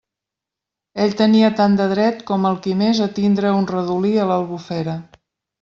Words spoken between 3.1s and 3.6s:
tindre